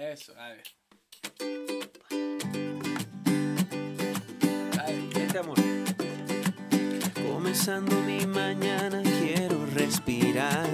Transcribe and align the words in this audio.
Eso, 0.00 0.32
dale. 0.32 0.62
Dale. 4.76 5.08
Este 5.16 5.38
amor. 5.38 5.56
Comenzando 7.26 7.96
mi 8.02 8.24
mañana 8.24 9.02
quiero 9.20 9.66
respirar 9.74 10.68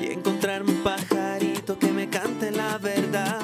y 0.00 0.06
encontrarme 0.06 0.72
un 0.72 0.82
pajarito 0.82 1.78
que 1.78 1.92
me 1.92 2.10
cante 2.10 2.50
la 2.50 2.78
verdad. 2.78 3.40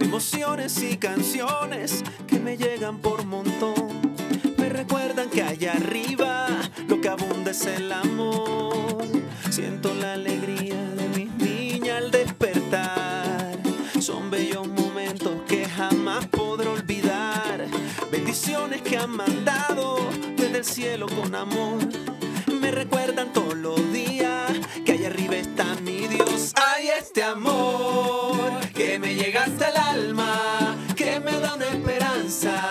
Emociones 0.00 0.82
y 0.82 0.96
canciones 0.96 2.02
que 2.26 2.40
me 2.40 2.56
llegan 2.56 2.98
por 2.98 3.24
montón. 3.24 4.16
Me 4.58 4.68
recuerdan 4.70 5.30
que 5.30 5.42
allá 5.44 5.74
arriba 5.74 6.48
lo 6.88 7.00
que 7.00 7.08
abunda 7.08 7.52
es 7.52 7.64
el 7.64 7.92
amor. 7.92 9.06
Siento 9.50 9.94
la 9.94 9.99
bendiciones 18.10 18.82
que 18.82 18.96
han 18.96 19.10
mandado 19.10 19.96
desde 20.36 20.58
el 20.58 20.64
cielo 20.64 21.06
con 21.06 21.34
amor. 21.34 21.78
Me 22.60 22.70
recuerdan 22.70 23.32
todos 23.32 23.54
los 23.54 23.92
días 23.92 24.52
que 24.84 24.92
allá 24.92 25.08
arriba 25.08 25.36
está 25.36 25.64
mi 25.82 26.08
Dios. 26.08 26.52
Hay 26.56 26.88
este 26.88 27.22
amor 27.22 28.60
que 28.74 28.98
me 28.98 29.14
llega 29.14 29.44
hasta 29.44 29.68
el 29.68 29.76
alma, 29.76 30.76
que 30.96 31.20
me 31.20 31.32
da 31.40 31.54
una 31.54 31.66
esperanza 31.66 32.69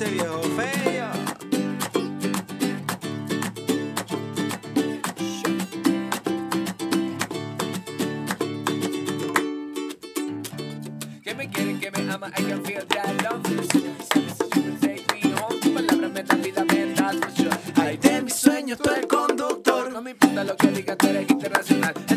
ese 0.00 0.10
viejo 0.10 0.40
feo. 0.42 1.10
Que 11.24 11.34
me 11.34 11.50
quieren, 11.50 11.80
que 11.80 11.90
me 11.90 12.12
ama, 12.12 12.28
I 12.28 12.42
can 12.44 12.64
feel 12.64 12.86
that 12.86 13.22
love. 13.24 13.42
Take 14.80 15.04
me 15.12 16.08
me 16.08 16.22
vida, 16.42 16.64
me. 16.64 16.94
Ay, 17.74 17.96
de 17.96 18.22
mis 18.22 18.34
sueños, 18.34 18.78
tú 18.78 18.90
el 18.90 19.08
conductor. 19.08 19.90
No 19.90 20.00
me 20.00 20.12
importa 20.12 20.44
lo 20.44 20.56
que 20.56 20.68
digas, 20.68 20.96
tú 20.96 21.08
eres 21.08 21.28
internacional. 21.28 22.07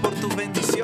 por 0.00 0.14
tus 0.14 0.34
bendiciones. 0.34 0.81